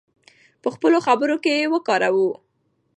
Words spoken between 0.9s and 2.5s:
خبرو کې یې وکاروو.